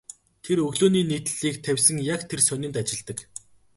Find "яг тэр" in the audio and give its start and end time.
2.13-2.39